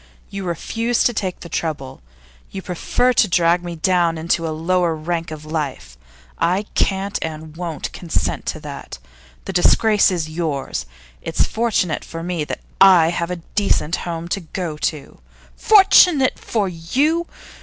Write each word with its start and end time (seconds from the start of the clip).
You 0.31 0.45
refuse 0.45 1.03
to 1.03 1.13
take 1.13 1.41
the 1.41 1.47
trouble; 1.47 2.01
you 2.49 2.63
prefer 2.63 3.13
to 3.13 3.27
drag 3.27 3.63
me 3.63 3.75
down 3.75 4.17
into 4.17 4.47
a 4.47 4.49
lower 4.49 4.95
rank 4.95 5.29
of 5.29 5.45
life. 5.45 5.95
I 6.39 6.63
can't 6.73 7.19
and 7.21 7.55
won't 7.55 7.91
consent 7.91 8.47
to 8.47 8.59
that. 8.61 8.97
The 9.45 9.53
disgrace 9.53 10.09
is 10.09 10.27
yours; 10.27 10.87
it's 11.21 11.45
fortunate 11.45 12.03
for 12.03 12.23
me 12.23 12.43
that 12.45 12.61
I 12.81 13.09
have 13.11 13.29
a 13.29 13.43
decent 13.53 13.97
home 13.97 14.27
to 14.29 14.39
go 14.39 14.75
to.' 14.75 15.19
'Fortunate 15.55 16.39
for 16.39 16.67
you! 16.67 17.27